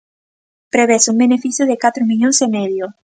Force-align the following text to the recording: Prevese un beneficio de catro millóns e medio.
Prevese 0.73 1.11
un 1.13 1.19
beneficio 1.25 1.63
de 1.69 1.79
catro 1.83 2.03
millóns 2.09 2.39
e 2.45 2.47
medio. 2.57 2.85